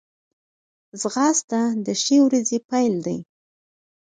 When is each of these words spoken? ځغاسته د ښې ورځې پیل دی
ځغاسته 1.01 1.59
د 1.85 1.87
ښې 2.01 2.17
ورځې 2.25 2.57
پیل 2.69 2.95
دی 3.05 3.17